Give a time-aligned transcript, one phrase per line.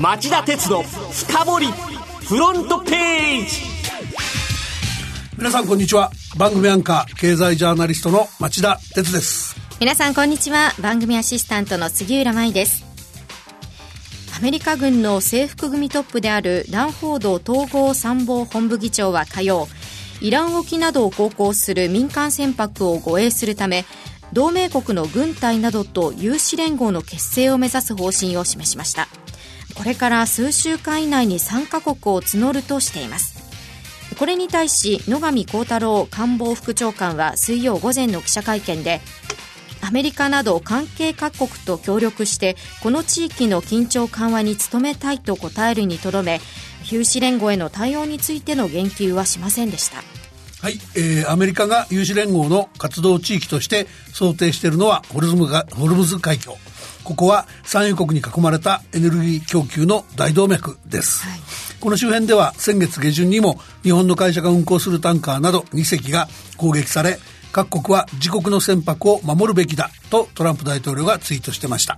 [0.00, 3.62] 町田鉄の深掘りフロントページ。
[5.36, 6.12] 皆さんこんにちは。
[6.36, 9.56] 番組アンカー経済ジャーナリストの町田鉄です。
[9.80, 10.72] 皆さんこんにちは。
[10.80, 12.84] 番組アシスタントの杉浦舞です。
[14.36, 19.66] アメリカ軍の制服組トップであるランフォード統合参謀本部議長は火曜
[20.20, 23.84] イラン沖などを航行する民間船舶を護衛するため
[24.32, 29.08] 同盟国の軍隊などと有志連合の結成を目指す方針を示しました
[29.78, 33.38] これから数週間以内に3カ国を募るとしています。
[34.18, 39.00] これに対し野上幸太郎官房副長官は水曜午前の記者会見で
[39.80, 46.40] アメリカなど関係各国と協力してこの地域の緊張緩和に努めたいと答えるにとどめ
[46.90, 50.02] 有志連合への対応についての言及はしませんでした。
[50.60, 56.56] はい、えー、アメリカが有志連合の活動地域として想定しているのはホルムズ海峡。
[57.08, 61.40] ここは産油国に囲まれたエネルギー供給の大動脈です、はい、
[61.80, 67.18] この周辺では先月下旬にも日本の会社が運航するタンカーなど2隻が攻撃され
[67.50, 71.96] 各国は自国の船舶を守るべきだとトランプ大統領がツイートしてました。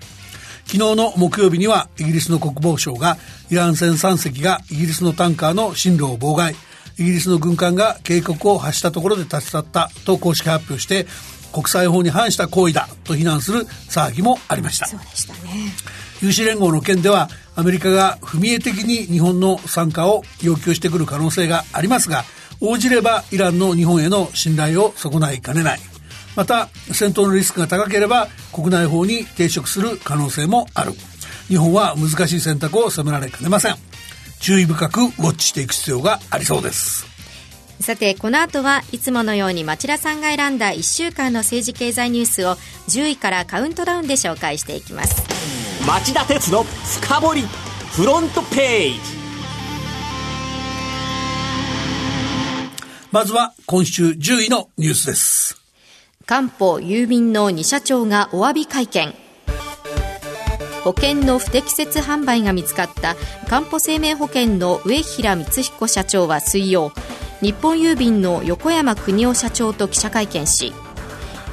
[0.67, 3.17] 昨日の木曜日にはイギリスの国防省が
[3.51, 6.55] イラン船3隻がイギリスのタンカーの進路を妨害。
[6.99, 11.07] イギリスの軍艦が警告を発したところで立ち去ったと公式発表して
[11.53, 14.87] 国際法に反した行為だと非難する騒ぎもありました。
[14.87, 15.41] そうでしたね。
[16.23, 22.25] 有志連合の件ではアメリカが踏み絵的に日本の参加を要求してくる可能性がありますが
[22.61, 25.81] 応じればイランの日本への信頼を損ないかねない。
[26.37, 30.93] また戦闘のリスクが高ければ国内法に抵触する可能性もある。
[31.49, 33.75] 日本は難しい選択を迫られかねません。
[34.41, 37.10] 注意深くウォッチしていく必要がありそうです
[37.81, 42.57] さて、この後はいつものように町田さんが選んだ1週間の政治経済ニュースを
[42.89, 45.23] 10位からカウントダウンで紹介していきます。
[45.87, 47.43] 町田鉄の深掘り
[47.93, 49.01] フロントページ
[53.11, 55.61] まずは今週10位のニュースです。
[56.27, 59.15] 官報郵便の2社長がお詫び会見。
[60.85, 63.17] 保険の不適切販売が見つかった
[63.49, 66.93] かんぽ生命保険の上平光彦社長は水曜
[67.43, 70.73] 日本郵便の横山邦夫社長と記者会見し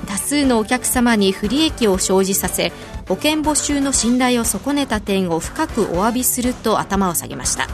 [0.06, 2.72] 多数のお客様に不利益を生じさせ
[3.08, 7.68] 保険募集の信頼を損ねた点を深くお詫びすると頭を下げました。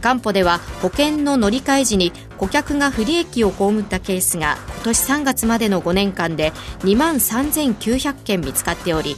[0.00, 9.16] 官報では保険の乗り換え時に顧客が不利益を被ったケースが今年3月までの5年間で2万3900件見つかっており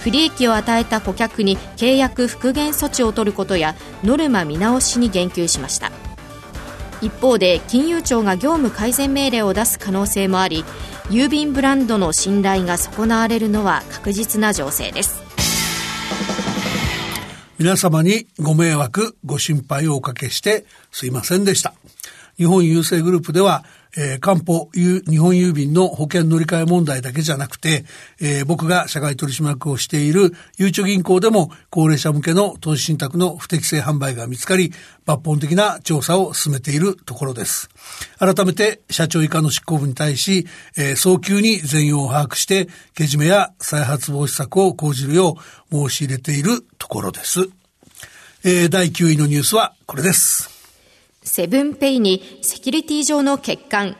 [0.00, 5.92] 不利益を与えた顧客に契約復元措置を取ることやノルマ見直しに言及しました。
[7.00, 10.64] 一方で金融庁が業務改善命令を出す可能性もあり
[11.10, 15.22] 郵便ブランドの信頼が損なわれるのは確実な情勢です。
[17.58, 21.74] 皆様にご迷惑ご心配をおかけしてすいませんでした。
[22.38, 23.64] 日本郵政グループでは
[23.96, 27.84] えー、官報日本郵便の保険乗り換え問題だけじゃなくて、
[28.20, 34.72] えー、僕が社外取締役をしているゆうちょ銀行でも高齢者向けの投資信託の不適正販売が見つかり、
[35.06, 37.68] 抜本的な調査を進めているところです。
[38.18, 45.36] 改めて社長以下の執行部に対し、えー、早急に全容を把握して、けじめや再発防止策を講じるよ
[45.70, 47.48] う申し入れているところです。
[48.44, 50.57] えー、第9位のニュースはこれです。
[51.28, 53.96] セブンペイにセキュリティ上の欠陥。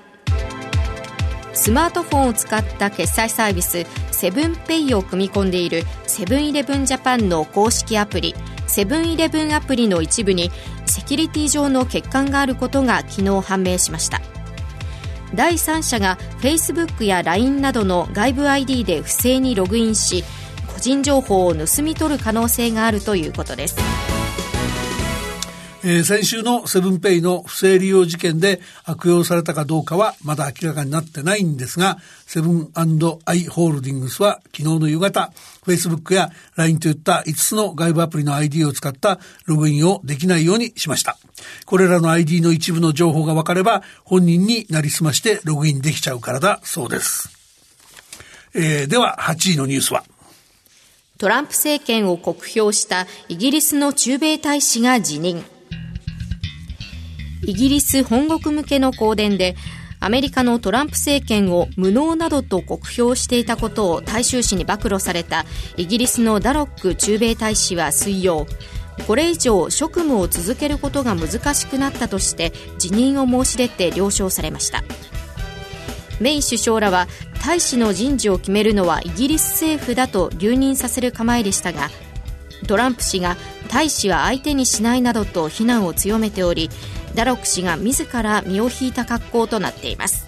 [1.52, 8.34] スマートフォンを使った決済サービスセブンペイを組み込んでいるセブンイレブンジャパンの公式アプリ
[8.66, 10.50] セブンイレブンアプリの一部に
[10.86, 14.20] セキュリティ上の欠陥があることが昨日判明しました。
[15.34, 20.24] 第三者が Facebook や LINE などの外部 ID で不正にログインし
[20.72, 24.07] 個人情報を盗み取る可能性があるということです。
[25.90, 32.82] えー、先週のセブンペイの不正利用事件で悪用されたかどうかはまだ明らかになってないんですが、セブンア
[33.32, 35.32] イ・ホールディングスは昨日の夕方、
[35.64, 41.16] Facebook や LINE といった5つの外部アプリの ID を使ったログインをできないようにしました。
[41.64, 47.30] これらの ID の一部の情報が分かれば本人になりすましてログインできちゃうからだそうです。
[48.52, 50.04] えー、では8位のニュースは
[51.16, 55.42] トランプ政権を酷評したイギリスの駐米大使が辞任。
[57.48, 59.56] イギリス本国向けの香典で
[60.00, 65.46] アメリカのトランプ政権を無能などと酷評していたことを大衆紙に暴露された
[65.78, 68.46] イギリスのダロック駐米大使は水曜。
[69.06, 74.84] これ以上職務を続けることが難しくなったとして辞任を申し出て了承されました。
[76.20, 77.06] メイ首相らは
[77.42, 81.88] 大使の人事を決めるのはイギリス政府だと留任させる構えでしたが
[82.66, 83.36] トランプ氏が
[83.70, 86.70] 大使は相手にしないなどと非難を強めており
[87.18, 90.24] ダロック氏が自ら身を引いた格好となっています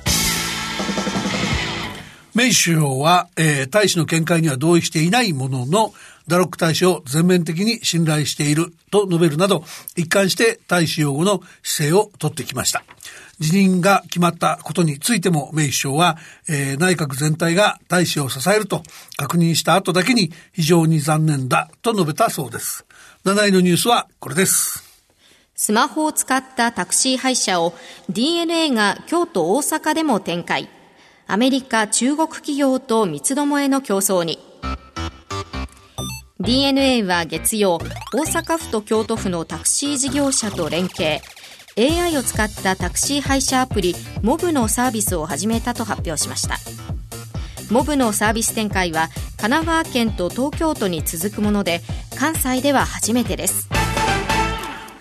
[2.34, 5.92] メイ首相は、えー、大使の見解には同意していないものの、
[6.26, 9.62] ダロック大使を全面的に信頼していると述べるなど、
[9.96, 12.82] 一貫して大使擁護の姿勢をとってきました。
[13.40, 18.82] 辞任が決まったことについても、メイ首相は、えー、内閣全体が大使を支えると
[19.16, 22.84] 確認した後だけに非常に残念だと述べたそうです。
[23.24, 24.89] 7位のニュースはこれです。
[25.62, 27.74] スマホを使ったタクシー配車を
[28.08, 30.70] DNA が京都大阪でも展開。
[31.26, 34.38] アメリカ、中国企業と三つどもえの競争に。
[36.40, 37.76] DNA は月曜、
[38.14, 41.20] 大阪府と京都府のタクシー事業者と連携。
[41.76, 46.56] AI を使ったタクシー配車アプリモブのサービスを始めたと発表しました
[47.70, 51.80] モブのサービス展開は神奈川県と東京都に続くもので
[52.18, 53.68] 関西では初めてです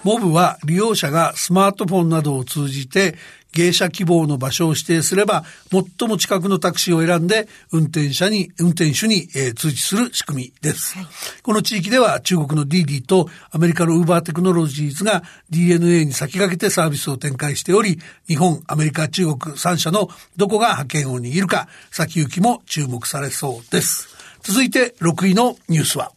[0.03, 3.15] モブは利用者がスマートフォンなどを通じて
[3.53, 11.07] 芸者希望の場所を指定すれば、最も近くのタクシーを選んで、運転者に、運転手に、えー、通知する仕組みです、はい。
[11.41, 24.09] この地域では中国の DD とアメリカのウーバーテクノロジーズが DNA に先駆けてサービスを展開しており、日本、アメリカ、中国3社のどこが覇権を握るか、先行きも注目されそうです。
[24.43, 26.11] 続いて6位のニュースは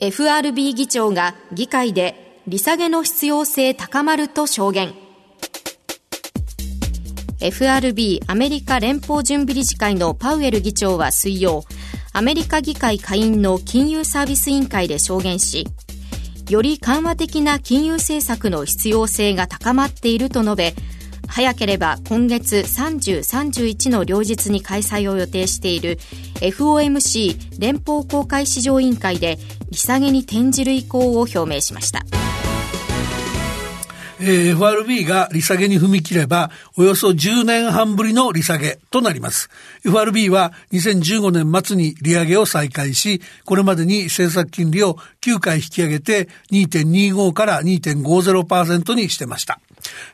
[0.00, 4.92] FRB 議長が議会で利下げの必要性高まると証言。
[7.40, 11.64] FRB アメリカ連邦準備理事会のパウエル議長は水曜、
[12.12, 15.66] アメリカ議会下院の金融サービス委員会で証言し、
[16.50, 20.74] より緩和的な金融政策の必要性が高まっていると述べ、
[21.26, 25.98] 早ければ今月30、31の両日に開催を予定している
[26.40, 29.38] FOMC 連邦公開市場委員会で
[29.70, 32.04] 利下げに転じる意向を表明しました。
[34.20, 39.50] えー、FRB が利下げに踏み切れば、およそ10年半ぶりの利下げとなります。
[39.84, 49.60] FRB は2015年末に利上げを再開し、これまでに政策金利を9回引き上げて2.25から2.50%にしてました。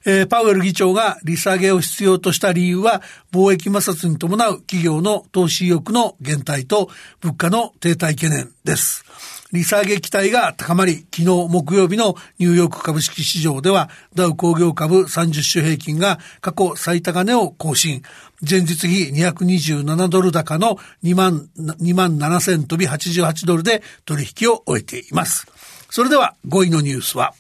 [0.05, 6.91] えー、パウエル議長が利下げを必要とした理由は、貿易摩擦に伴う企業の投資意欲の減退と
[7.21, 9.05] 物価の停滞懸念です。
[9.53, 18.03] 利下げ期待が高まり、昨日木曜日のニューヨーク株式市場では、ダウ工業株30種平均が過去最高値を更新。
[18.49, 25.47] 前日比227ドル高の2万、2万7000飛び88ドルで取引を終えています。
[25.91, 27.35] それでは5位のニュースは、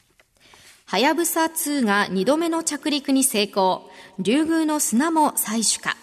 [0.90, 3.88] はやぶさ2が2度目の着陸に成功。
[4.18, 5.96] 竜宮の砂も採取か。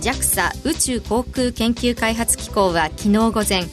[0.00, 3.64] JAXA 宇宙航空研究開発機構は昨日午前、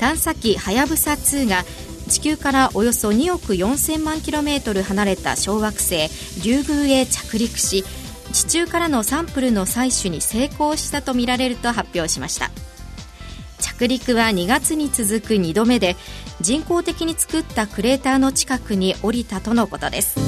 [0.00, 1.62] 探査機はやぶさ2が
[2.08, 7.84] 地球からおよそ2億4000万キロメートル離れた小惑星リュウグウへ着陸し
[8.32, 12.50] 地中からのサンプルの採取に成功したとみられると発表しました
[13.60, 15.94] 着陸は2月に続く2度目で
[16.44, 20.20] 人工的に作ったクレーターの近くに降りたとのことです。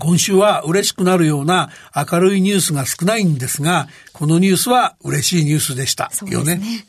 [0.00, 6.10] 今週は嬉しくなるような明るいニュースが少ないんですが、このニュースは嬉しいニュースでした。
[6.28, 6.56] よね。
[6.56, 6.86] ね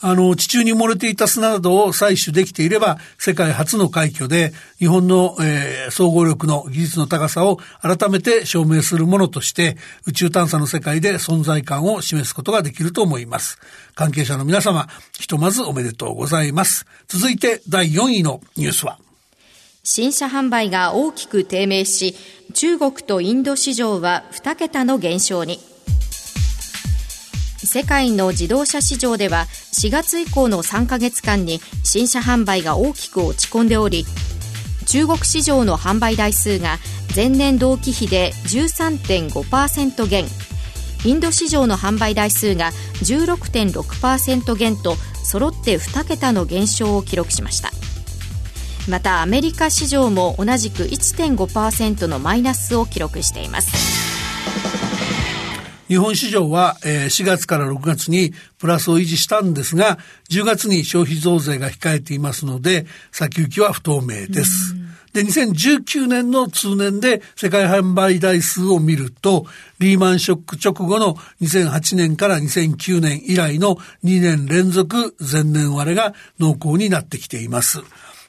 [0.00, 13.58] あの、地中に埋もれていた砂などを採取できていれば、世界初の快挙で、日本の、えー、総合力の技術の高さを改めて証明するものとして、宇宙探査の世界で存在感を示すことができると思います。
[13.94, 16.86] 関係者の皆様、ひとまずおめでとうございます。
[17.08, 18.98] 続いて、第4位のニュースは、
[19.84, 22.14] 新車販売が大きく低迷し、
[22.54, 25.71] 中国とインド市場は2桁の減少に。
[27.72, 34.04] 世界の自動車市場では4月以降の3ヶ月間に新車販売が大きく落ち込んでおり
[34.86, 36.76] 中国市場の販売台数が
[37.16, 40.26] 前年同期比で13.5%減。
[41.06, 42.72] インド市場の販売台数が
[43.04, 47.70] 16.6%減と揃って2桁の減少を記録しました。
[48.86, 53.91] またアメリカ市場も同じく1.5%のマイナスを記録しています。
[55.92, 59.98] 日本市場は4月から6月にプラスを維持したんですが、
[60.30, 64.74] 10月に消費増税が控えていますので、先行きは不透明です。
[65.12, 69.44] で、2019年の通年で世界販売台数を見ると、
[69.80, 77.80] リーマンショック直後の2008年から2009年以来の2年連続前年割れが濃厚になってきています。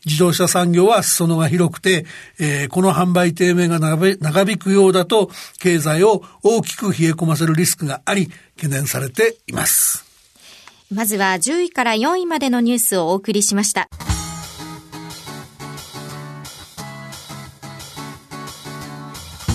[0.05, 2.05] 自動車産業は裾野が広くて、
[2.39, 5.29] えー、この販売低迷が長引くようだと、
[5.59, 10.05] 経済を大きく冷え込ませるリスクがあり、懸念されています。
[10.91, 13.89] まずは10位から4位までのニュースをお送りしました。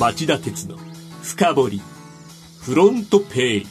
[0.01, 0.79] 町田鉄の
[1.25, 1.83] 深掘り
[2.61, 3.67] フロントページ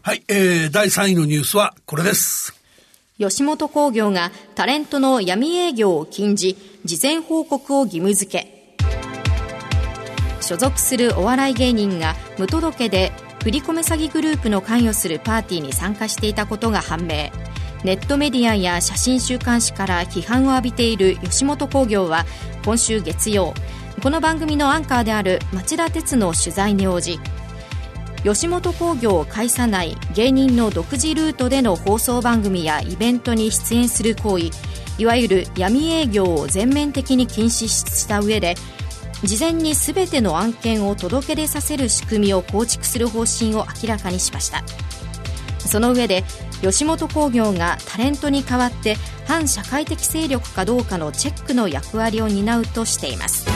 [0.00, 2.61] はい、えー、第3位のニュースはこれです
[3.28, 8.76] 吉本興業がタレントの闇営業を禁じ事前報告を義務付け。
[10.40, 13.12] 所属するお笑い芸人が無届けで
[13.44, 17.30] 振り込め詐欺グループの関与するパーティーに参加していたことが判明。
[17.84, 22.24] ネットメディアや写真週刊誌から批判を浴びている吉本興業は
[22.64, 23.54] 今週月曜
[24.00, 27.18] この番組のアンカーである町田鉄の取材に応じ
[28.24, 34.50] 吉本興業を介さない芸人の独自ルートでの放送番組やイベントに出演する行為
[34.98, 38.54] いわゆる闇営業を全面的に禁止した上で
[39.24, 44.64] 事前に全ての案件を届け出させる仕組みを構築する方針を明らかにしました。
[45.58, 46.24] その上で
[46.60, 53.51] 吉本興業がタレントに代わって反社会的勢力かどうかのチェックの役割を担うとしています。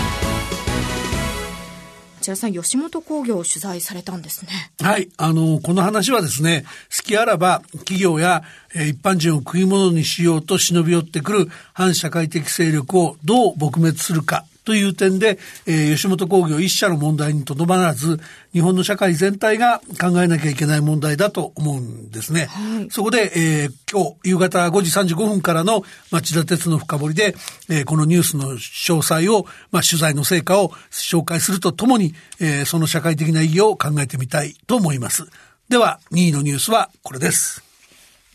[2.26, 4.72] 千田さん、吉本興業を取材されたんですね。
[4.80, 5.08] はい。
[5.16, 8.42] あの、この話はですね、好きあらば企業や、
[8.74, 18.18] えー、一般人を食い物にしようと忍び寄ってくる反社会的勢力をどう撲滅するかという点で、えー、吉本興業一社の問題にとどまらず、
[18.52, 22.46] 日本の社会全体が考えなきゃいけない問題だと思うんですね。
[22.46, 27.36] はい、そこで、えー、今日夕方5時35分からの町田鉄の深掘りで、
[27.70, 35.28] えー、このニュースの詳細を、まあ、取材の成果を紹介するとともに、えー、その社会的な意義を考えてみたいと思います。
[35.68, 37.65] では、2位のニュースはこれです。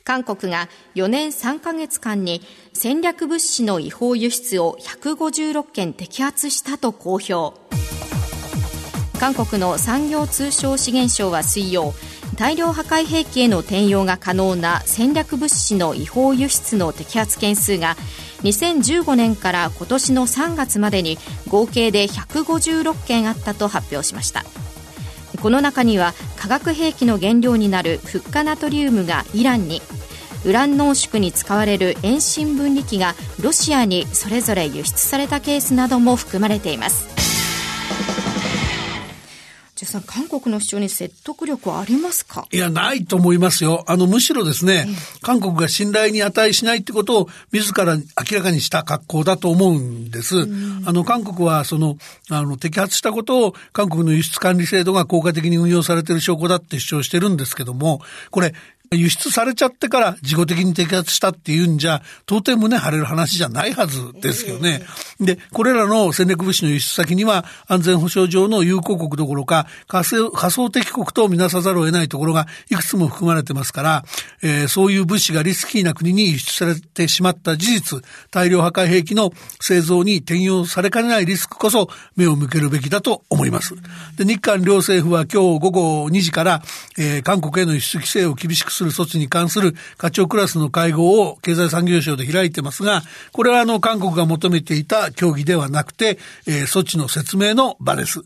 [0.04, 2.42] 韓国が4年3ヶ月間に
[2.74, 7.60] 戦略物資の違法輸出を156件摘発したと公表。
[9.20, 11.94] 韓国の産業通商資源省は水曜
[12.38, 17.96] 大量破壊兵器への転用が可能な戦略物資の違法輸出の摘発件数が
[18.42, 24.44] 2015年から今年の3月までに合計で156件あったと発表しました。
[25.42, 29.82] この中には化学兵器の原料になるフッ化ナトリウムがイランに。
[30.44, 37.21] ウラン濃縮に使われる遠心分離機がロシアにそれぞれ輸出されたケースなども含まれています。
[39.92, 42.48] さん、韓国の主張に説得力はありますか？
[42.52, 43.84] いや、ないと思いますよ。
[43.88, 44.88] あの、むしろですね、
[45.22, 48.04] 韓国が信頼に値しないってことを自ら明
[48.38, 50.48] らかにした格好だと思うんです。
[50.86, 51.98] あの、韓国は、その、
[52.30, 58.56] あの、摘発したことを韓国の輸出管理制度が効果的に運用されている証拠だって主張してるんですけども、これ、
[58.94, 64.84] 輸出されちゃってから自己的に摘発したっていうんじゃ、到底胸張れる話じゃないはずですよね。
[65.22, 74.04] で、これらの戦略物資の輸出先には安全保障上の友好国どころか仮想的国とみなさざるを得ないところがいくつも含まれてますから、
[74.42, 78.02] えー、そういう物資がリスキーな国に輸出されてしまった事実、
[78.32, 83.76] 大量破壊兵器の製造に転用されかねないリスクこそ目を向けるべきだと思います。
[84.18, 86.64] で、日韓両政府は今日午後2時から、
[86.98, 98.22] えー、韓国への輸出規制を厳しくする措置に関する課長クラスの会合を経済産業省で開いてますが、これはあの韓国が求めていた協議ではなくて、えー、措置の説明の場です。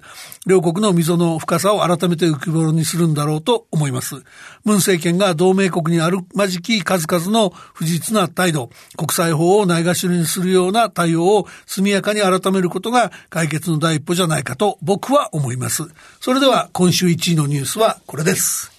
[0.45, 4.15] 両国の溝の深さを改めて浮き彫りにするんだろうと思います。
[4.63, 15.83] 文政権が同盟国にあるまじき数々の不実な態度、国際法をないがしろにするような対応を速やかに改めることが解決の第一歩じゃないかと僕は思います。
[16.19, 18.71] それでは今週1位のニュースはこれです。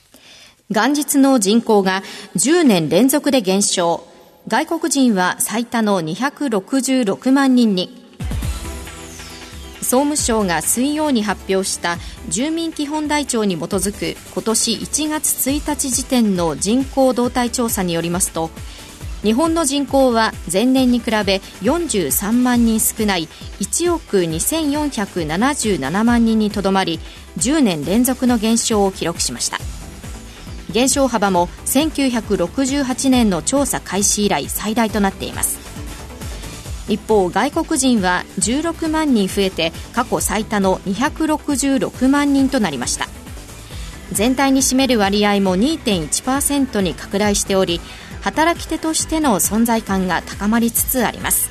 [0.69, 2.03] 元日の人口が
[2.35, 4.16] 10年連続で減少。
[4.49, 8.07] 外国人は最多の266万人に。
[9.81, 11.97] 総務省が水曜に発表した
[12.29, 18.51] 住民基本台帳に基づく今年1月1日時点の人口動態調査によりますと
[19.23, 23.29] 日本の人口は前年に比べ43万人少ない
[23.61, 26.99] 1億2477万人にとどまり
[27.39, 29.59] 10年連続の減少を記録しました
[30.73, 35.59] 減少幅も1968年の調査開始以来最大となっています。
[36.89, 43.09] 一方外国人は16万人増えて過去最多の266万人となりました。
[44.13, 47.81] 全体に占める割合も2.1%に拡大しており
[48.21, 51.51] 働き手としての存在感が高まりつつあります。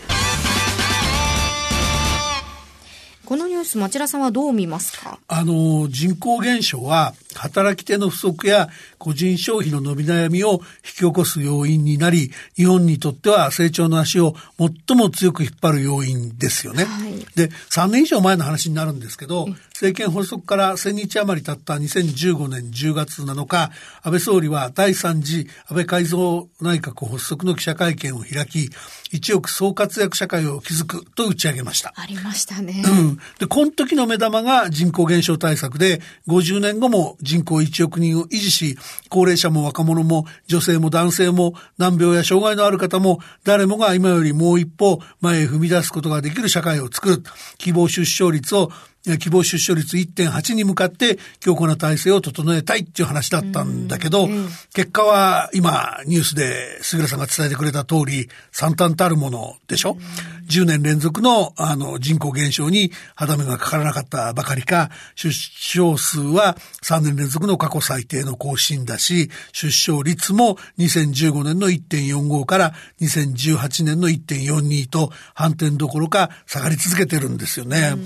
[3.25, 5.17] このニュース町田さんはどう見ますか？
[5.27, 16.85] あの人口減少は働き手の不足や個人消費の伸び悩みを引き起こす要因になり、日本にとっては成長の足を最も強く引っ張る要因ですよね。
[16.85, 23.71] はい、で、3年以上前の話になるんですけど、政権発足から1000日余り経った2015年10月7日、
[24.03, 28.69] 安倍総理は第3次安倍改造内閣発足の記者会見を開き、
[29.11, 31.93] 一億総活躍社会を築くと打ち上げました。
[31.95, 32.83] ありましたね。
[32.85, 33.19] うん。
[33.39, 38.77] で、この時の目玉が人口減少対策で、50年後も人口1億人を維持し、
[39.10, 47.24] 高齢者も若者も女性も男性も難病や障害のある方も誰もが今よりもう一歩前へ踏み出すことができる社会を作る。
[47.58, 48.72] 希望出生率を
[49.19, 54.27] 希望出生率1.8に向かって強固な体制を整えたいっていう話だったんだけど、
[54.74, 77.93] 結果は今ニュースで杉さんが伝えてくれた通り、惨憺たるものでしょ、う10年連続のあの人口減少に歯止めがかからなかったばかりか、出生数は3年連続の過去最低の更新だし、出生率も2015年の1.45から2018年の1.42と反転どころか下がり続けてるんですよね。
[77.93, 78.05] うん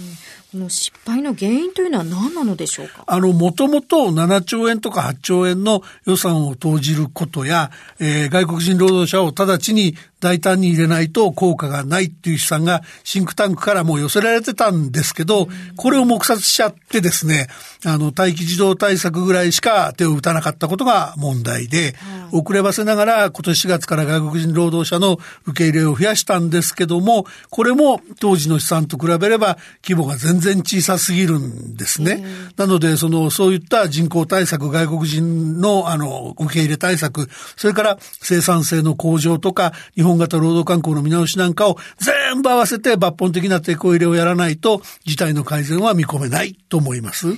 [0.52, 3.04] この失敗の原因というのは何なのでしょうか？
[3.06, 17.48] あの、もともと7兆円とか8兆円の予算を投じることや、えー、外国人労働者を直ちに大胆に入れないと効果がないっていう試算がシンクタンクからも寄せられてたんですけど、これを黙殺しちゃってですね、
[17.86, 21.96] あの、待機児童対策ぐらいしか手を打たなかったことが問題で、
[22.32, 32.24] 遅ればせながら今年4月から外国人労働者の受け入れを増やしたんですけども、これも当時の試算と比べれば規模が全然小さすぎるんですね。
[32.58, 47.38] なので、その、そういった人口対策、外国人のあの、受け入れ対策、それから生産性の向上とか、日本本型労働観光の見直しなんかを全部合わせて抜本的なテこ入れをやらないと事態の改善は見込めないと思います。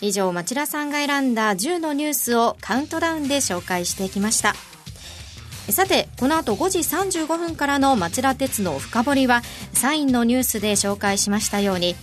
[0.00, 4.54] 以上、町田さんが選んだ10のニュースをカウントダウンで紹介してきました。
[5.70, 11.96] さて、この後5時35分からの町田鉄の深掘りは、サインのニュースで紹介しましたように、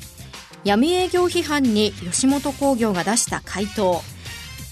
[0.66, 4.02] 闇営業批判に吉本興業が出した回答、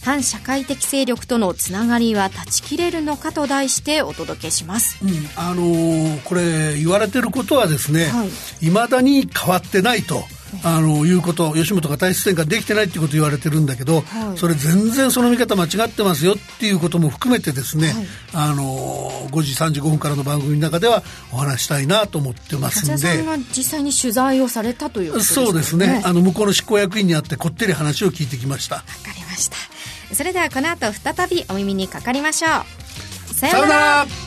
[0.03, 8.11] 反社会的勢力とのつながりは断ち切れるのかと題してお届けします、うん、あのー、これ言われてることはですね、
[8.61, 10.23] い、まだに変わってないと。
[10.63, 22.97] あのいうこと吉本が体質転換できてないっていうこと言われてるんだけど、はい、それ全然その見方間違ってますよっていうことも含めてですね、はい、あの5時35分からの番組の中ではお話したいなと思ってますんで。
[22.97, 25.45] さんが実際に取材をされたということですね。
[25.47, 26.01] そうですね。
[26.05, 28.83] あの向こうの執行役員にあってこってり話を聞いてきました
[30.15, 33.33] それではこの後再びお耳にかかりましょう。
[33.33, 34.22] さようなら。